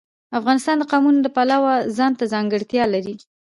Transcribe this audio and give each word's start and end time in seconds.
افغانستان 0.39 0.75
د 0.79 0.83
قومونه 0.91 1.19
د 1.23 1.27
پلوه 1.35 1.73
ځانته 1.97 2.23
ځانګړتیا 2.33 2.83
لري. 2.93 3.15